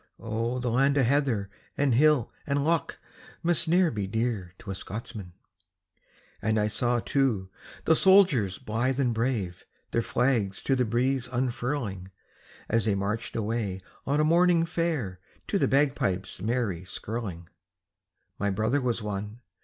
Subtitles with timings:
[0.19, 1.47] Oh, the land o' heather
[1.77, 2.97] and hill and loch
[3.43, 5.33] Must e'en be dear to a Scotchman.
[6.41, 7.51] And I saw, too,
[7.85, 12.09] the soldiers blithe and brave Their flag to the breeze unfurling,
[12.67, 15.19] As they marched away on a morning fair
[15.49, 17.47] To the bagpipes' merry skirling.
[18.39, 19.41] My brother was one.